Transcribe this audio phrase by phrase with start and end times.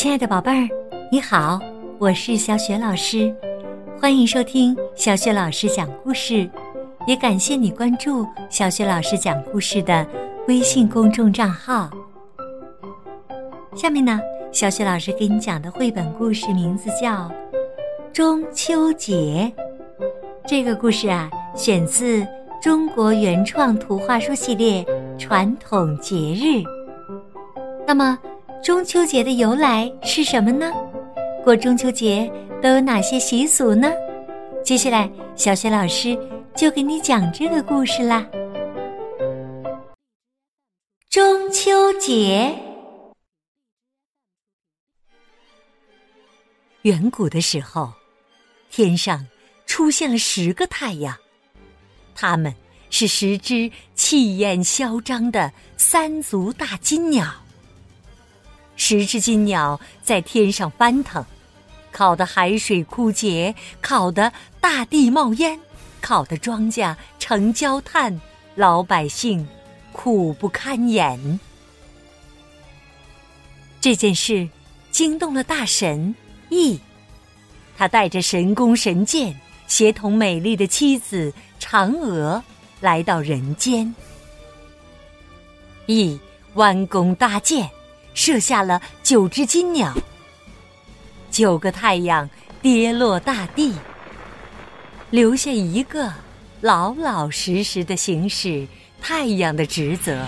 [0.00, 0.66] 亲爱的宝贝儿，
[1.12, 1.60] 你好，
[1.98, 3.30] 我是小雪老师，
[4.00, 6.48] 欢迎收听小雪老师讲故事，
[7.06, 10.06] 也感谢你关注小雪老师讲故事的
[10.48, 11.90] 微信公众账号。
[13.76, 14.18] 下面呢，
[14.50, 17.28] 小雪老师给你讲的绘本故事名字叫
[18.10, 19.52] 《中秋节》。
[20.46, 22.26] 这个故事啊，选自
[22.58, 24.82] 中国原创图画书系列
[25.18, 26.64] 《传统节日》。
[27.86, 28.18] 那么。
[28.62, 30.70] 中秋节的由来是什么呢？
[31.42, 32.30] 过中秋节
[32.62, 33.90] 都有哪些习俗呢？
[34.62, 36.18] 接下来，小雪老师
[36.54, 38.26] 就给你讲这个故事啦。
[41.08, 42.54] 中秋节，
[46.82, 47.90] 远古的时候，
[48.70, 49.26] 天上
[49.64, 51.16] 出现了十个太阳，
[52.14, 52.54] 它们
[52.90, 57.32] 是十只气焰嚣张的三足大金鸟。
[58.82, 61.22] 十只金鸟在天上翻腾，
[61.92, 65.60] 烤得海水枯竭，烤得大地冒烟，
[66.00, 68.18] 烤得庄稼成焦炭，
[68.54, 69.46] 老百姓
[69.92, 71.38] 苦不堪言。
[73.82, 74.48] 这件事
[74.90, 76.14] 惊动了大神
[76.48, 76.80] 羿，
[77.76, 82.42] 他带着神弓神箭，协同美丽的妻子嫦娥
[82.80, 83.94] 来到人间。
[85.84, 86.18] 羿
[86.54, 87.70] 弯弓搭箭。
[88.12, 89.94] 射下了九只金鸟，
[91.30, 92.28] 九个太阳
[92.60, 93.74] 跌落大地，
[95.10, 96.12] 留下一个
[96.60, 98.66] 老老实实的行使
[99.00, 100.26] 太阳的职责。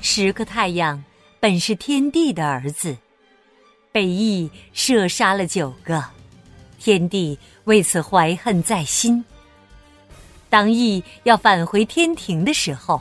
[0.00, 1.02] 十个太阳
[1.38, 2.96] 本是天帝的儿子，
[3.92, 6.04] 被羿射杀了九个，
[6.78, 9.24] 天帝为此怀恨在心。
[10.50, 13.00] 当羿要返回天庭的时候，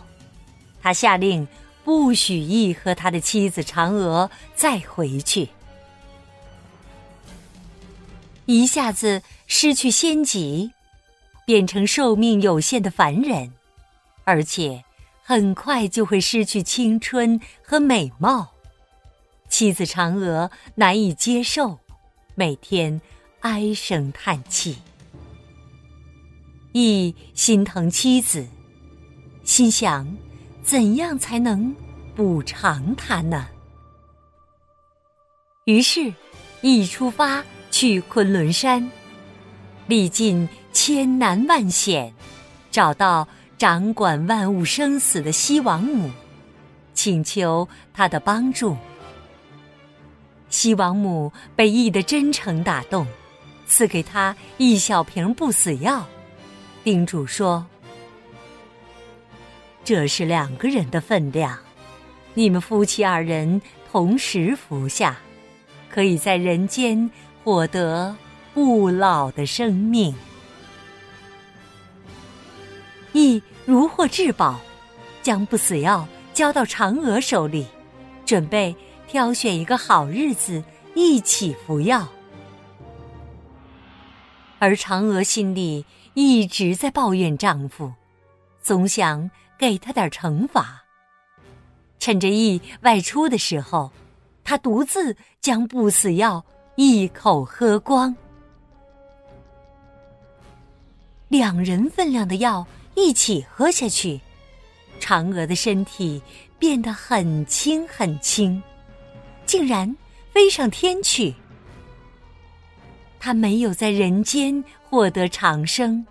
[0.82, 1.48] 他下令。
[1.84, 5.50] 不许羿和他的妻子嫦娥再回去，
[8.46, 10.72] 一下子失去仙籍，
[11.46, 13.52] 变成寿命有限的凡人，
[14.24, 14.84] 而且
[15.22, 18.54] 很快就会失去青春和美貌。
[19.50, 21.80] 妻子嫦娥难以接受，
[22.34, 23.02] 每天
[23.42, 24.78] 唉声叹气。
[26.72, 28.48] 羿心疼妻子，
[29.44, 30.08] 心想。
[30.64, 31.76] 怎样才能
[32.16, 33.48] 补偿他呢？
[35.66, 36.14] 于是，
[36.62, 38.90] 一出发去昆仑山，
[39.88, 42.14] 历尽千难万险，
[42.72, 46.10] 找到掌管万物生死的西王母，
[46.94, 48.78] 请求他的帮助。
[50.50, 53.06] 西王母被羿的真诚打动，
[53.66, 56.08] 赐给他一小瓶不死药，
[56.86, 57.66] 叮嘱说。
[59.86, 61.60] 这是两个人的分量，
[62.36, 63.62] 你们夫妻二人
[63.92, 65.18] 同时服下，
[65.90, 67.12] 可以在人间
[67.44, 68.16] 获得
[68.54, 70.16] 不老的生命。
[73.12, 74.62] 羿如获至宝，
[75.22, 77.68] 将不死药交到嫦娥手里，
[78.26, 78.74] 准备
[79.06, 80.64] 挑选一个好日子
[80.96, 82.08] 一起服药。
[84.60, 87.92] 而嫦娥心里一直在抱怨丈夫，
[88.62, 89.30] 总想。
[89.64, 90.84] 给他点惩罚。
[91.98, 93.90] 趁着羿外出的时候，
[94.44, 96.44] 他独自将不死药
[96.76, 98.14] 一口喝光。
[101.30, 104.20] 两人分量的药一起喝下去，
[105.00, 106.22] 嫦娥的身体
[106.60, 108.62] 变得很轻很轻，
[109.46, 109.96] 竟然
[110.34, 111.34] 飞上天去。
[113.18, 116.06] 她没有在人间获得长生，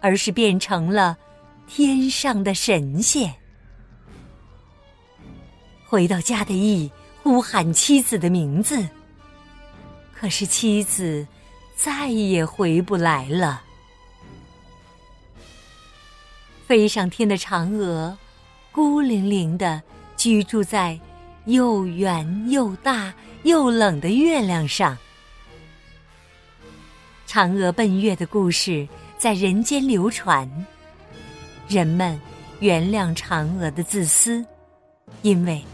[0.00, 1.18] 而是变成了。
[1.66, 3.34] 天上的神仙
[5.86, 6.90] 回到家的羿
[7.22, 8.86] 呼喊妻子的名字，
[10.12, 11.26] 可是妻子
[11.74, 13.62] 再也回不来了。
[16.66, 18.16] 飞上天的嫦娥
[18.70, 19.82] 孤零零的
[20.16, 20.98] 居住在
[21.46, 23.12] 又圆又大
[23.44, 24.96] 又冷的月亮上。
[27.26, 28.86] 嫦娥奔月的故事
[29.18, 30.48] 在人间流传。
[31.68, 32.20] 人们
[32.60, 34.44] 原谅嫦娥的自私，
[35.22, 35.64] 因为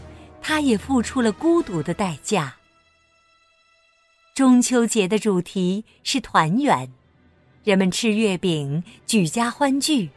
[0.41, 2.55] 她也付出了孤独的代价。
[4.33, 6.89] 中秋节的主题是团圆，
[7.63, 10.09] 人们吃月饼、举家欢聚，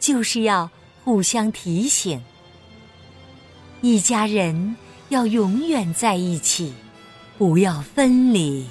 [0.00, 0.68] 就是要
[1.04, 2.20] 互相提醒：
[3.80, 4.76] 一家人
[5.10, 6.74] 要永远在一起，
[7.38, 8.66] 不要分离。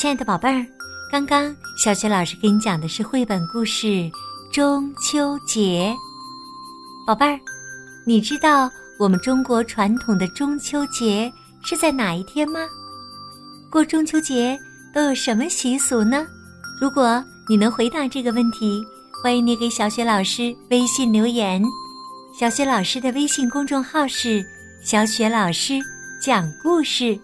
[0.00, 0.66] 亲爱的宝贝儿，
[1.12, 3.86] 刚刚小雪老师给你讲的是绘本故事
[4.50, 5.94] 《中秋节》。
[7.06, 7.38] 宝贝儿，
[8.06, 11.30] 你知道我们中国传统的中秋节
[11.62, 12.60] 是在哪一天吗？
[13.70, 14.58] 过中秋节
[14.94, 16.26] 都有什么习俗呢？
[16.80, 18.82] 如果你能回答这个问题，
[19.22, 21.62] 欢迎你给小雪老师微信留言。
[22.32, 24.42] 小雪老师的微信公众号是
[24.82, 25.78] “小雪老师
[26.22, 27.20] 讲故事”，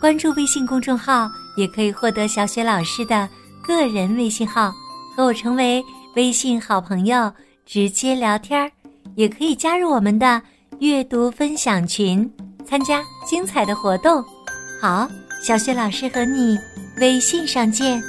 [0.00, 1.30] 关注微信公众号
[1.60, 3.28] 也可以获得小雪老师的
[3.62, 4.72] 个人微信号，
[5.14, 5.84] 和我成为
[6.16, 7.30] 微信好朋友，
[7.66, 8.70] 直接聊天儿。
[9.16, 10.40] 也可以加入我们的
[10.78, 12.28] 阅读分享群，
[12.64, 14.24] 参加精彩的活动。
[14.80, 15.06] 好，
[15.42, 16.58] 小雪老师和你
[16.98, 18.02] 微信上见。